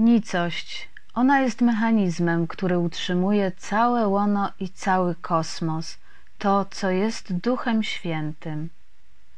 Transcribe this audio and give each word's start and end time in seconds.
Nicość. 0.00 0.88
Ona 1.14 1.40
jest 1.40 1.60
mechanizmem, 1.60 2.46
który 2.46 2.78
utrzymuje 2.78 3.52
całe 3.52 4.08
łono 4.08 4.52
i 4.60 4.68
cały 4.68 5.14
kosmos, 5.14 5.98
to, 6.38 6.66
co 6.70 6.90
jest 6.90 7.32
Duchem 7.32 7.82
Świętym. 7.82 8.68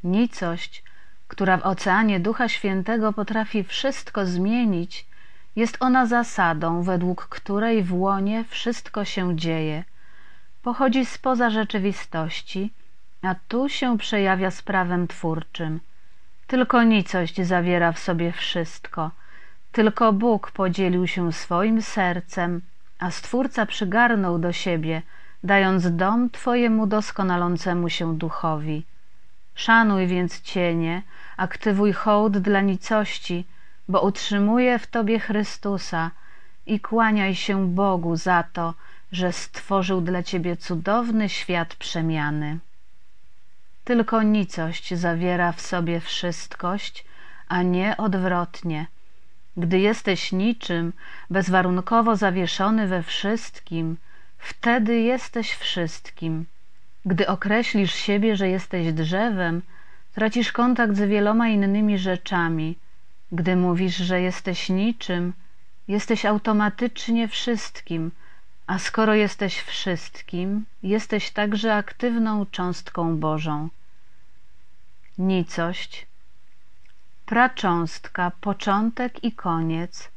Nicość, 0.05 0.85
która 1.29 1.57
w 1.57 1.67
oceanie 1.67 2.21
Ducha 2.21 2.49
Świętego 2.49 3.13
potrafi 3.13 3.65
wszystko 3.65 4.27
zmienić, 4.27 5.07
jest 5.57 5.77
ona 5.81 6.07
zasadą, 6.07 6.83
według 6.83 7.29
której 7.29 7.83
w 7.83 7.95
łonie 7.95 8.45
wszystko 8.49 9.05
się 9.05 9.37
dzieje. 9.37 9.85
Pochodzi 10.63 11.07
spoza 11.07 11.51
rzeczywistości, 11.51 12.73
a 13.23 13.35
tu 13.49 13.69
się 13.69 13.99
przejawia 13.99 14.51
z 14.51 14.63
prawem 14.63 15.09
twórczym. 15.09 15.81
Tylko 16.47 16.83
nicość 16.83 17.41
zawiera 17.41 17.93
w 17.93 17.99
sobie 17.99 18.33
wszystko. 18.33 19.11
Tylko 19.73 20.13
Bóg 20.13 20.51
podzielił 20.51 21.07
się 21.07 21.33
swoim 21.33 21.83
sercem, 21.83 22.61
a 22.99 23.11
Stwórca 23.11 23.67
przygarnął 23.67 24.39
do 24.39 24.53
siebie, 24.53 25.03
dając 25.45 25.97
dom 25.97 26.31
Twojemu 26.31 26.87
doskonalącemu 26.87 27.89
się 27.89 28.19
duchowi. 28.19 28.85
Szanuj 29.55 30.07
więc 30.07 30.41
cienie, 30.41 31.03
aktywuj 31.37 31.93
hołd 31.93 32.39
dla 32.39 32.61
nicości, 32.61 33.45
bo 33.89 34.01
utrzymuje 34.01 34.79
w 34.79 34.87
Tobie 34.87 35.19
Chrystusa 35.19 36.11
i 36.67 36.81
kłaniaj 36.81 37.35
się 37.35 37.69
Bogu 37.69 38.17
za 38.17 38.45
to, 38.53 38.75
że 39.13 39.33
stworzył 39.33 40.01
dla 40.01 40.23
Ciebie 40.23 40.57
cudowny 40.57 41.29
świat 41.29 41.75
przemiany. 41.75 42.59
Tylko 43.85 44.23
nicość 44.23 44.95
zawiera 44.95 45.53
w 45.53 45.61
sobie 45.61 46.01
wszystkość, 46.01 47.05
a 47.49 47.63
nie 47.63 47.97
odwrotnie. 47.97 48.87
Gdy 49.57 49.79
jesteś 49.79 50.33
niczym, 50.33 50.93
bezwarunkowo 51.31 52.17
zawieszony 52.17 52.87
we 52.87 53.03
wszystkim, 53.03 53.97
wtedy 54.39 55.01
jesteś 55.01 55.55
wszystkim. 55.55 56.47
Gdy 57.07 57.27
określisz 57.27 57.95
siebie, 57.95 58.37
że 58.37 58.49
jesteś 58.49 58.93
drzewem, 58.93 59.63
tracisz 60.15 60.53
kontakt 60.53 60.97
z 60.97 61.01
wieloma 61.01 61.49
innymi 61.49 61.99
rzeczami. 61.99 62.79
Gdy 63.33 63.57
mówisz, 63.57 63.97
że 63.97 64.21
jesteś 64.21 64.69
niczym, 64.69 65.33
jesteś 65.89 66.25
automatycznie 66.25 67.29
wszystkim, 67.29 68.11
a 68.67 68.79
skoro 68.79 69.15
jesteś 69.15 69.61
wszystkim, 69.61 70.65
jesteś 70.83 71.31
także 71.31 71.75
aktywną 71.75 72.47
cząstką 72.47 73.17
Bożą. 73.17 73.69
Nicość, 75.19 76.07
pracząstka, 77.33 78.33
początek 78.41 79.25
i 79.25 79.33
koniec 79.33 80.11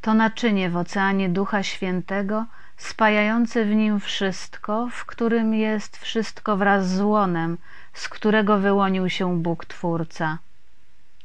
to 0.00 0.14
naczynie 0.14 0.70
w 0.70 0.76
oceanie 0.76 1.28
Ducha 1.28 1.62
Świętego, 1.62 2.46
spajające 2.76 3.64
w 3.64 3.74
nim 3.74 4.00
wszystko, 4.00 4.88
w 4.92 5.04
którym 5.04 5.54
jest 5.54 5.96
wszystko 5.96 6.56
wraz 6.56 6.88
z 6.88 7.00
łonem, 7.00 7.58
z 7.92 8.08
którego 8.08 8.58
wyłonił 8.58 9.10
się 9.10 9.42
Bóg 9.42 9.64
Twórca. 9.64 10.38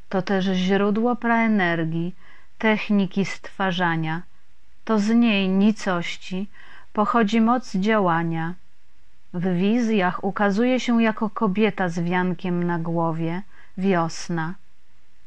To 0.10 0.22
też 0.22 0.46
źródło 0.46 1.16
praenergii, 1.16 2.16
techniki 2.58 3.26
stwarzania. 3.26 4.22
To 4.86 5.00
z 5.00 5.10
niej 5.10 5.50
nicości 5.50 6.50
pochodzi 6.94 7.42
moc 7.42 7.76
działania. 7.76 8.54
W 9.34 9.58
wizjach 9.58 10.24
ukazuje 10.24 10.80
się 10.80 11.04
jako 11.04 11.30
kobieta 11.30 11.90
z 11.90 12.00
wiankiem 12.00 12.64
na 12.64 12.80
głowie, 12.80 13.42
wiosna. 13.78 14.54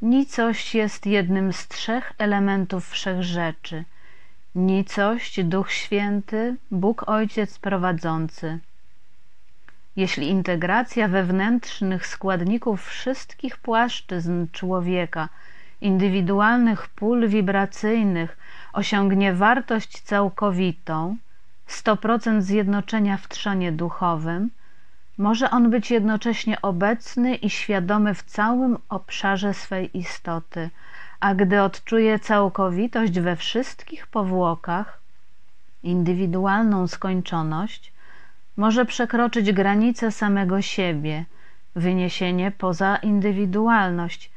Nicość 0.03 0.75
jest 0.75 1.07
jednym 1.07 1.53
z 1.53 1.69
trzech 1.69 2.13
elementów 2.19 2.89
wszechrzeczy. 2.89 3.85
Nicość, 4.55 5.45
Duch 5.45 5.73
Święty, 5.73 6.57
Bóg 6.71 7.09
Ojciec 7.09 7.59
prowadzący. 7.59 8.59
Jeśli 9.97 10.29
integracja 10.29 11.09
wewnętrznych 11.09 12.07
składników 12.07 12.87
wszystkich 12.87 13.57
płaszczyzn 13.57 14.47
człowieka, 14.53 15.29
indywidualnych 15.81 16.89
pól 16.89 17.29
wibracyjnych 17.29 18.37
osiągnie 18.73 19.35
wartość 19.35 20.01
całkowitą, 20.01 21.17
100% 21.69 22.41
zjednoczenia 22.41 23.17
w 23.17 23.29
trzonie 23.29 23.73
duchowym, 23.73 24.51
może 25.21 25.51
on 25.51 25.71
być 25.71 25.91
jednocześnie 25.91 26.63
obecny 26.63 27.35
i 27.35 27.51
świadomy 27.51 28.15
w 28.15 28.23
całym 28.23 28.79
obszarze 28.89 29.55
swej 29.55 29.99
istoty, 29.99 30.71
a 31.21 31.35
gdy 31.35 31.63
odczuje 31.63 32.19
całkowitość 32.19 33.21
we 33.21 33.37
wszystkich 33.37 34.07
powłokach, 34.07 35.01
indywidualną 35.83 36.87
skończoność, 36.87 37.93
może 38.57 38.85
przekroczyć 38.85 39.53
granice 39.53 40.13
samego 40.13 40.63
siebie, 40.63 41.25
wyniesienie 41.77 42.51
poza 42.51 42.97
indywidualność 42.97 44.31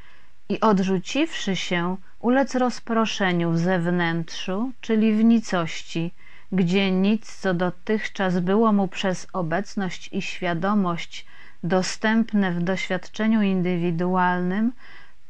i 0.50 0.60
odrzuciwszy 0.60 1.56
się, 1.56 1.98
ulec 2.20 2.56
rozproszeniu 2.56 3.52
w 3.52 3.58
zewnętrzu, 3.58 4.72
czyli 4.82 5.14
w 5.14 5.24
nicości, 5.24 6.12
gdzie 6.54 6.92
nic, 6.92 7.36
co 7.36 7.54
dotychczas 7.54 8.40
było 8.40 8.74
mu 8.74 8.88
przez 8.88 9.28
obecność 9.34 10.10
i 10.12 10.22
świadomość 10.22 11.26
dostępne 11.64 12.52
w 12.52 12.64
doświadczeniu 12.64 13.42
indywidualnym, 13.42 14.72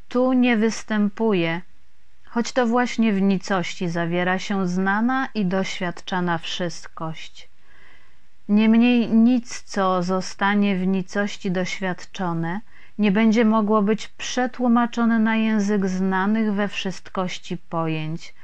tu 0.08 0.32
nie 0.32 0.56
występuje, 0.56 1.60
choć 2.24 2.52
to 2.52 2.66
właśnie 2.66 3.12
w 3.12 3.22
nicości 3.22 3.88
zawiera 3.88 4.38
się 4.38 4.68
znana 4.68 5.28
i 5.34 5.46
doświadczana 5.46 6.38
wszystkość. 6.38 7.48
Niemniej 8.48 9.08
nic, 9.08 9.62
co 9.62 10.02
zostanie 10.02 10.76
w 10.76 10.86
nicości 10.86 11.50
doświadczone, 11.50 12.60
nie 12.98 13.12
będzie 13.12 13.44
mogło 13.44 13.82
być 13.82 14.08
przetłumaczone 14.08 15.18
na 15.18 15.36
język 15.36 15.86
znanych 15.86 16.52
we 16.52 16.68
wszystkości 16.68 17.56
pojęć. 17.56 18.34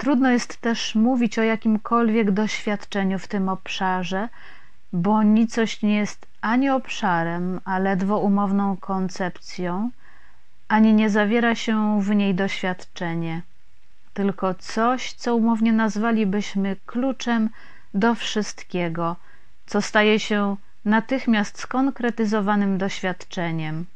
Trudno 0.00 0.30
jest 0.30 0.56
też 0.60 0.94
mówić 0.94 1.38
o 1.38 1.42
jakimkolwiek 1.42 2.30
doświadczeniu 2.30 3.18
w 3.18 3.28
tym 3.28 3.48
obszarze, 3.48 4.28
bo 4.92 5.22
nicość 5.22 5.82
nie 5.82 5.96
jest 5.96 6.26
ani 6.40 6.70
obszarem, 6.70 7.60
a 7.64 7.78
ledwo 7.78 8.18
umowną 8.18 8.76
koncepcją, 8.76 9.90
ani 10.68 10.94
nie 10.94 11.10
zawiera 11.10 11.54
się 11.54 12.02
w 12.02 12.10
niej 12.10 12.34
doświadczenie, 12.34 13.42
tylko 14.14 14.54
coś, 14.54 15.12
co 15.12 15.36
umownie 15.36 15.72
nazwalibyśmy 15.72 16.76
kluczem 16.86 17.50
do 17.94 18.14
wszystkiego, 18.14 19.16
co 19.66 19.82
staje 19.82 20.20
się 20.20 20.56
natychmiast 20.84 21.58
skonkretyzowanym 21.58 22.78
doświadczeniem. 22.78 23.86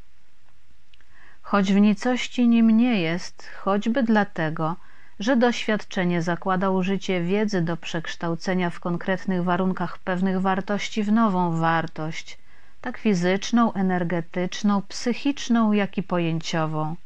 Choć 1.42 1.72
w 1.72 1.80
nicości 1.80 2.48
nim 2.48 2.70
nie 2.70 3.00
jest, 3.00 3.48
choćby 3.62 4.02
dlatego, 4.02 4.76
że 5.20 5.36
doświadczenie 5.36 6.22
zakłada 6.22 6.70
użycie 6.70 7.22
wiedzy 7.22 7.62
do 7.62 7.76
przekształcenia 7.76 8.70
w 8.70 8.80
konkretnych 8.80 9.44
warunkach 9.44 9.98
pewnych 9.98 10.40
wartości 10.40 11.02
w 11.02 11.12
nową 11.12 11.56
wartość, 11.56 12.38
tak 12.80 12.98
fizyczną, 12.98 13.72
energetyczną, 13.72 14.82
psychiczną, 14.82 15.72
jak 15.72 15.98
i 15.98 16.02
pojęciową. 16.02 16.96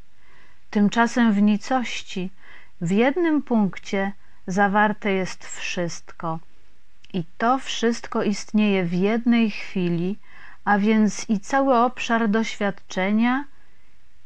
Tymczasem 0.70 1.32
w 1.32 1.42
nicości, 1.42 2.30
w 2.80 2.90
jednym 2.90 3.42
punkcie 3.42 4.12
zawarte 4.46 5.12
jest 5.12 5.46
wszystko– 5.46 6.38
i 7.12 7.24
to 7.38 7.58
wszystko 7.58 8.22
istnieje 8.22 8.84
w 8.84 8.92
jednej 8.92 9.50
chwili, 9.50 10.18
a 10.64 10.78
więc 10.78 11.30
i 11.30 11.40
cały 11.40 11.76
obszar 11.76 12.28
doświadczenia 12.28 13.44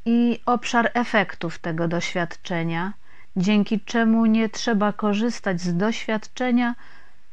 i 0.05 0.41
obszar 0.47 0.91
efektów 0.95 1.59
tego 1.59 1.89
doświadczenia, 1.89 2.93
dzięki 3.37 3.81
czemu 3.81 4.27
nie 4.27 4.49
trzeba 4.49 4.93
korzystać 4.93 5.61
z 5.61 5.77
doświadczenia 5.77 6.75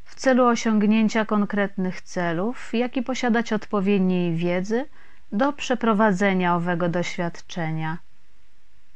w 0.04 0.14
celu 0.14 0.46
osiągnięcia 0.46 1.24
konkretnych 1.24 2.00
celów, 2.00 2.70
jak 2.72 2.96
i 2.96 3.02
posiadać 3.02 3.52
odpowiedniej 3.52 4.36
wiedzy 4.36 4.84
do 5.32 5.52
przeprowadzenia 5.52 6.56
owego 6.56 6.88
doświadczenia. 6.88 7.98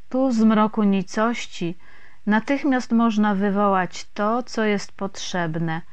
Tu 0.08 0.32
z 0.32 0.40
mroku 0.40 0.82
nicości 0.82 1.78
natychmiast 2.26 2.92
można 2.92 3.34
wywołać 3.34 4.06
to, 4.14 4.42
co 4.42 4.64
jest 4.64 4.92
potrzebne– 4.92 5.80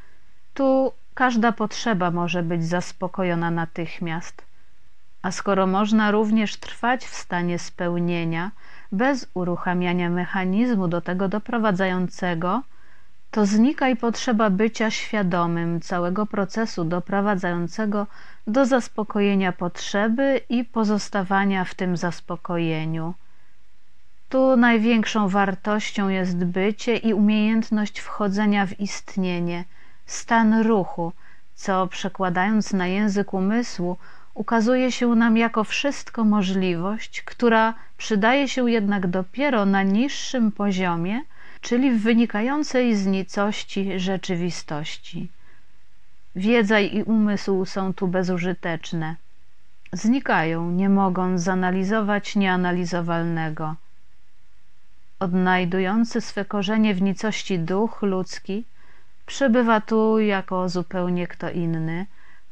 tu 0.53 0.91
każda 1.13 1.51
potrzeba 1.51 2.12
może 2.12 2.44
być 2.44 2.65
zaspokojona 2.65 3.51
natychmiast. 3.51 4.45
A 5.21 5.31
skoro 5.31 5.68
można 5.68 6.12
również 6.12 6.57
trwać 6.57 7.06
w 7.06 7.15
stanie 7.15 7.59
spełnienia 7.59 8.51
bez 8.91 9.27
uruchamiania 9.33 10.09
mechanizmu 10.09 10.88
do 10.88 11.01
tego 11.01 11.27
doprowadzającego, 11.27 12.61
to 13.31 13.45
znika 13.45 13.89
i 13.89 13.95
potrzeba 13.95 14.49
bycia 14.49 14.91
świadomym 14.91 15.81
całego 15.81 16.25
procesu 16.25 16.85
doprowadzającego 16.85 18.07
do 18.47 18.65
zaspokojenia 18.65 19.51
potrzeby 19.51 20.41
i 20.49 20.63
pozostawania 20.63 21.65
w 21.65 21.75
tym 21.75 21.97
zaspokojeniu. 21.97 23.13
Tu 24.29 24.57
największą 24.57 25.27
wartością 25.27 26.09
jest 26.09 26.45
bycie 26.45 26.97
i 26.97 27.13
umiejętność 27.13 27.99
wchodzenia 27.99 28.65
w 28.65 28.79
istnienie, 28.79 29.65
stan 30.05 30.61
ruchu, 30.61 31.13
co 31.55 31.87
przekładając 31.87 32.73
na 32.73 32.87
język 32.87 33.33
umysłu, 33.33 33.97
ukazuje 34.33 34.92
się 34.92 35.16
nam 35.16 35.38
jako 35.38 35.63
wszystko 35.63 36.24
możliwość, 36.24 37.22
która 37.22 37.74
przydaje 37.98 38.48
się 38.48 38.72
jednak 38.72 39.07
dopiero 39.07 39.66
na 39.66 39.83
niższym 39.83 40.51
poziomie, 40.51 41.22
czyli 41.62 41.92
w 41.92 42.01
wynikającej 42.01 42.95
z 42.95 43.06
nicości 43.06 44.00
rzeczywistości. 44.00 45.30
Wiedza 46.36 46.80
i 46.80 47.04
umysł 47.04 47.66
są 47.66 47.94
tu 47.94 48.07
bezużyteczne. 48.07 49.16
Znikają, 49.94 50.72
nie 50.72 50.89
mogąc 50.89 51.42
zanalizować 51.42 52.36
nieanalizowalnego. 52.36 53.75
Odnajdujący 55.19 56.22
swe 56.22 56.45
korzenie 56.45 56.94
w 56.94 57.01
nicości 57.01 57.60
duch 57.60 58.01
ludzki 58.01 58.66
przebywa 59.25 59.81
tu 59.81 60.19
jako 60.19 60.69
zupełnie 60.69 61.28
kto 61.28 61.50
inny, 61.50 62.06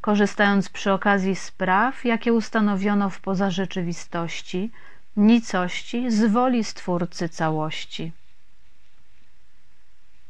korzystając 0.10 0.70
przy 0.70 0.92
okazji 0.92 1.36
spraw, 1.36 2.06
jakie 2.06 2.34
ustanowiono 2.34 3.10
w 3.10 3.20
pozarzeczywistości, 3.20 4.72
nicości 5.18 6.12
z 6.12 6.32
woli 6.32 6.64
Stwórcy 6.64 7.30
całości. 7.30 8.12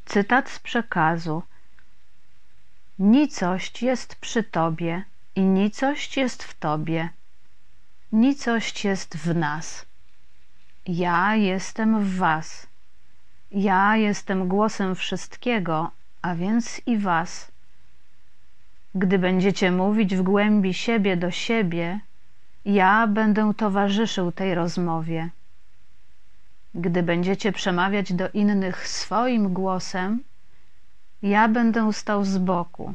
Cytat 0.06 0.50
z 0.50 0.60
przekazu. 0.60 1.44
Nicość 3.00 3.84
jest 3.84 4.16
przy 4.16 4.44
Tobie 4.44 5.04
i 5.36 5.42
nicość 5.42 6.18
jest 6.18 6.44
w 6.44 6.60
Tobie. 6.60 7.10
Nicość 8.12 8.86
jest 8.86 9.18
w 9.18 9.36
nas. 9.36 9.86
Ja 10.88 11.36
jestem 11.36 12.04
w 12.04 12.16
Was. 12.18 12.68
Ja 13.52 13.98
jestem 13.98 14.48
głosem 14.48 14.96
wszystkiego, 14.96 15.92
a 16.22 16.36
więc 16.36 16.82
i 16.86 16.98
Was. 16.98 17.52
Gdy 18.96 19.20
będziecie 19.20 19.72
mówić 19.72 20.16
w 20.16 20.22
głębi 20.22 20.74
siebie 20.74 21.18
do 21.18 21.32
siebie, 21.32 22.00
ja 22.66 23.08
będę 23.08 23.54
towarzyszył 23.54 24.32
tej 24.32 24.56
rozmowie. 24.56 25.30
Gdy 26.76 27.04
będziecie 27.04 27.52
przemawiać 27.52 28.14
do 28.14 28.30
innych 28.30 28.88
swoim 28.88 29.54
głosem, 29.54 30.24
ja 31.22 31.48
będę 31.48 31.94
stał 31.94 32.26
z 32.26 32.38
boku. 32.38 32.94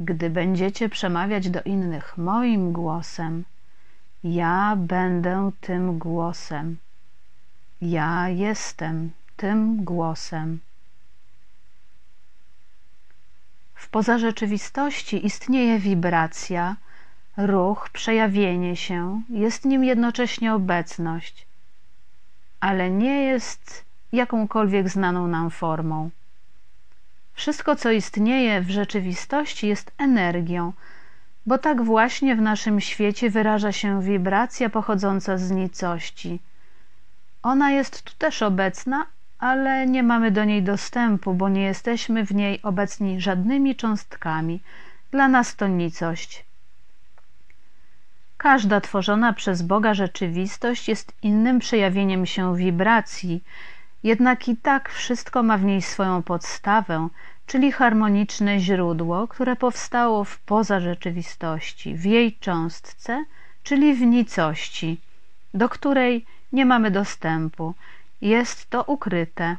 Gdy 0.00 0.30
będziecie 0.30 0.88
przemawiać 0.88 1.50
do 1.50 1.62
innych 1.62 2.18
moim 2.18 2.72
głosem, 2.72 3.44
ja 4.24 4.76
będę 4.76 5.50
tym 5.60 5.98
głosem. 5.98 6.76
Ja 7.80 8.28
jestem 8.28 9.10
tym 9.36 9.84
głosem. 9.84 10.60
W 13.96 13.98
pozarzeczywistości 13.98 15.26
istnieje 15.26 15.78
wibracja, 15.78 16.76
ruch, 17.36 17.90
przejawienie 17.92 18.76
się, 18.76 19.22
jest 19.30 19.64
nim 19.64 19.84
jednocześnie 19.84 20.54
obecność, 20.54 21.46
ale 22.60 22.90
nie 22.90 23.22
jest 23.22 23.84
jakąkolwiek 24.12 24.88
znaną 24.88 25.26
nam 25.26 25.50
formą. 25.50 26.10
Wszystko, 27.32 27.76
co 27.76 27.90
istnieje 27.90 28.60
w 28.60 28.70
rzeczywistości, 28.70 29.68
jest 29.68 29.92
energią, 29.98 30.72
bo 31.46 31.58
tak 31.58 31.82
właśnie 31.82 32.36
w 32.36 32.40
naszym 32.40 32.80
świecie 32.80 33.30
wyraża 33.30 33.72
się 33.72 34.02
wibracja 34.02 34.70
pochodząca 34.70 35.38
z 35.38 35.50
nicości. 35.50 36.40
Ona 37.42 37.70
jest 37.70 38.02
tu 38.02 38.12
też 38.18 38.42
obecna, 38.42 39.06
ale 39.38 39.86
nie 39.86 40.02
mamy 40.02 40.30
do 40.30 40.44
niej 40.44 40.62
dostępu, 40.62 41.34
bo 41.34 41.48
nie 41.48 41.62
jesteśmy 41.62 42.26
w 42.26 42.34
niej 42.34 42.62
obecni 42.62 43.20
żadnymi 43.20 43.76
cząstkami. 43.76 44.60
Dla 45.10 45.28
nas 45.28 45.56
to 45.56 45.66
nicość. 45.66 46.44
Każda 48.36 48.80
tworzona 48.80 49.32
przez 49.32 49.62
Boga 49.62 49.94
rzeczywistość 49.94 50.88
jest 50.88 51.12
innym 51.22 51.58
przejawieniem 51.58 52.26
się 52.26 52.56
wibracji, 52.56 53.44
jednak 54.02 54.48
i 54.48 54.56
tak 54.56 54.90
wszystko 54.90 55.42
ma 55.42 55.58
w 55.58 55.64
niej 55.64 55.82
swoją 55.82 56.22
podstawę, 56.22 57.08
czyli 57.46 57.72
harmoniczne 57.72 58.60
źródło, 58.60 59.28
które 59.28 59.56
powstało 59.56 60.24
w 60.24 60.38
poza 60.38 60.80
rzeczywistości, 60.80 61.94
w 61.94 62.04
jej 62.04 62.36
cząstce, 62.40 63.24
czyli 63.62 63.94
w 63.94 64.00
nicości, 64.00 65.00
do 65.54 65.68
której 65.68 66.24
nie 66.52 66.66
mamy 66.66 66.90
dostępu. 66.90 67.74
Jest 68.20 68.70
to 68.70 68.82
ukryte. 68.82 69.56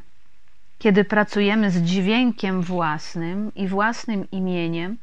Kiedy 0.80 1.04
pracujemy 1.04 1.72
z 1.72 1.82
dźwiękiem 1.82 2.62
własnym 2.62 3.56
i 3.56 3.68
własnym 3.68 4.32
imieniem, 4.32 4.98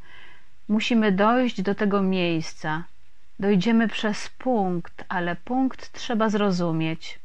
musimy 0.69 1.13
dojść 1.13 1.63
do 1.63 1.75
tego 1.75 2.03
miejsca. 2.03 2.85
Dojdziemy 3.39 3.89
przez 3.89 4.29
punkt, 4.29 5.05
ale 5.09 5.37
punkt 5.37 5.93
trzeba 5.93 6.29
zrozumieć. 6.29 7.19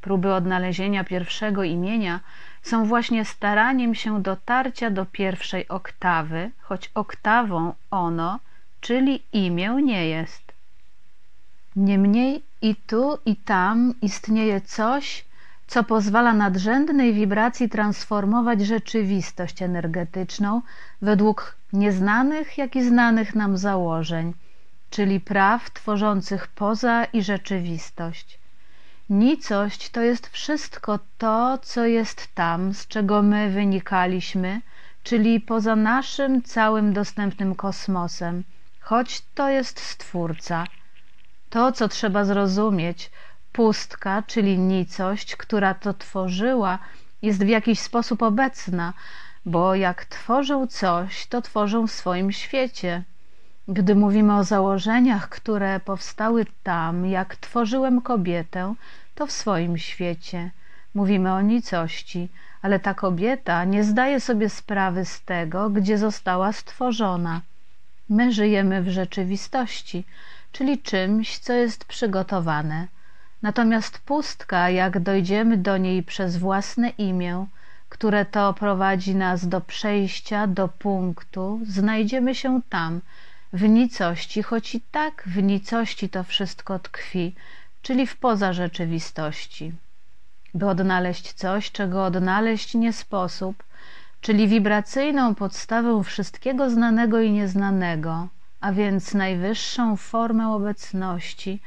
Próby 0.00 0.34
odnalezienia 0.34 1.04
pierwszego 1.04 1.64
imienia 1.64 2.20
są 2.62 2.84
właśnie 2.84 3.24
staraniem 3.24 3.94
się 3.94 4.22
dotarcia 4.22 4.90
do 4.90 5.06
pierwszej 5.06 5.68
oktawy, 5.68 6.50
choć 6.60 6.90
oktawą 6.94 7.74
ono, 7.90 8.38
czyli 8.80 9.22
imię, 9.32 9.76
nie 9.82 10.08
jest. 10.08 10.52
Niemniej 11.76 12.42
i 12.62 12.76
tu, 12.76 13.18
i 13.26 13.36
tam 13.36 13.94
istnieje 14.02 14.60
coś, 14.60 15.24
co 15.72 15.84
pozwala 15.84 16.32
nadrzędnej 16.34 17.14
wibracji 17.14 17.68
transformować 17.68 18.60
rzeczywistość 18.60 19.62
energetyczną 19.62 20.62
według 21.02 21.56
nieznanych, 21.72 22.58
jak 22.58 22.76
i 22.76 22.82
znanych 22.82 23.34
nam 23.34 23.58
założeń, 23.58 24.34
czyli 24.90 25.20
praw 25.20 25.70
tworzących 25.70 26.48
poza 26.48 27.04
i 27.04 27.22
rzeczywistość. 27.22 28.38
Nicość 29.10 29.90
to 29.90 30.00
jest 30.00 30.28
wszystko 30.28 30.98
to, 31.18 31.58
co 31.62 31.86
jest 31.86 32.34
tam, 32.34 32.74
z 32.74 32.86
czego 32.86 33.22
my 33.22 33.50
wynikaliśmy, 33.50 34.60
czyli 35.02 35.40
poza 35.40 35.76
naszym 35.76 36.42
całym 36.42 36.92
dostępnym 36.92 37.54
kosmosem, 37.54 38.44
choć 38.80 39.22
to 39.34 39.48
jest 39.48 39.80
Stwórca. 39.80 40.64
To, 41.50 41.72
co 41.72 41.88
trzeba 41.88 42.24
zrozumieć, 42.24 43.10
pustka, 43.52 44.22
czyli 44.26 44.58
nicość, 44.58 45.36
która 45.36 45.74
to 45.74 45.94
tworzyła, 45.94 46.78
jest 47.22 47.44
w 47.44 47.48
jakiś 47.48 47.80
sposób 47.80 48.22
obecna, 48.22 48.92
bo 49.46 49.74
jak 49.74 50.04
tworzył 50.04 50.66
coś, 50.66 51.26
to 51.26 51.42
tworzą 51.42 51.86
w 51.86 51.92
swoim 51.92 52.32
świecie. 52.32 53.02
Gdy 53.68 53.94
mówimy 53.94 54.36
o 54.36 54.44
założeniach, 54.44 55.28
które 55.28 55.80
powstały 55.80 56.46
tam, 56.62 57.06
jak 57.06 57.36
tworzyłem 57.36 58.00
kobietę, 58.00 58.74
to 59.14 59.26
w 59.26 59.32
swoim 59.32 59.78
świecie. 59.78 60.50
Mówimy 60.94 61.32
o 61.32 61.40
nicości, 61.40 62.28
ale 62.62 62.80
ta 62.80 62.94
kobieta 62.94 63.64
nie 63.64 63.84
zdaje 63.84 64.20
sobie 64.20 64.48
sprawy 64.48 65.04
z 65.04 65.22
tego, 65.22 65.70
gdzie 65.70 65.98
została 65.98 66.52
stworzona. 66.52 67.40
My 68.08 68.32
żyjemy 68.32 68.82
w 68.82 68.88
rzeczywistości, 68.88 70.04
czyli 70.52 70.78
czymś, 70.78 71.38
co 71.38 71.52
jest 71.52 71.84
przygotowane. 71.84 72.88
Natomiast 73.42 73.98
pustka, 73.98 74.70
jak 74.70 75.00
dojdziemy 75.00 75.56
do 75.56 75.76
niej 75.76 76.02
przez 76.02 76.36
własne 76.36 76.88
imię, 76.88 77.46
które 77.88 78.24
to 78.24 78.54
prowadzi 78.54 79.14
nas 79.14 79.48
do 79.48 79.60
przejścia, 79.60 80.46
do 80.46 80.68
punktu, 80.68 81.60
znajdziemy 81.66 82.34
się 82.34 82.60
tam, 82.68 83.00
w 83.52 83.68
nicości, 83.68 84.42
choć 84.42 84.74
i 84.74 84.80
tak 84.80 85.22
w 85.26 85.42
nicości 85.42 86.08
to 86.08 86.24
wszystko 86.24 86.78
tkwi, 86.78 87.34
czyli 87.82 88.06
w 88.06 88.16
poza 88.16 88.52
rzeczywistości. 88.52 89.72
By 90.54 90.68
odnaleźć 90.68 91.32
coś, 91.32 91.72
czego 91.72 92.04
odnaleźć 92.04 92.74
nie 92.74 92.92
sposób, 92.92 93.62
czyli 94.20 94.48
wibracyjną 94.48 95.34
podstawę 95.34 96.04
wszystkiego 96.04 96.70
znanego 96.70 97.20
i 97.20 97.32
nieznanego, 97.32 98.28
a 98.60 98.72
więc 98.72 99.14
najwyższą 99.14 99.96
formę 99.96 100.52
obecności, 100.52 101.60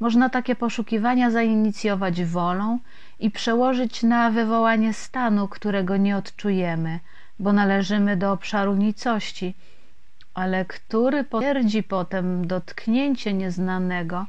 można 0.00 0.28
takie 0.28 0.56
poszukiwania 0.56 1.30
zainicjować 1.30 2.24
wolą 2.24 2.78
i 3.18 3.30
przełożyć 3.30 4.02
na 4.02 4.30
wywołanie 4.30 4.94
stanu, 4.94 5.48
którego 5.48 5.96
nie 5.96 6.16
odczujemy, 6.16 7.00
bo 7.38 7.52
należymy 7.52 8.16
do 8.16 8.32
obszaru 8.32 8.74
nicości, 8.74 9.54
ale 10.34 10.64
który 10.64 11.24
potwierdzi 11.24 11.82
potem 11.82 12.46
dotknięcie 12.46 13.32
nieznanego 13.32 14.26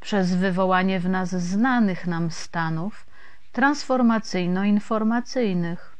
przez 0.00 0.34
wywołanie 0.34 1.00
w 1.00 1.08
nas 1.08 1.30
znanych 1.30 2.06
nam 2.06 2.30
stanów 2.30 3.06
transformacyjno-informacyjnych. 3.52 5.95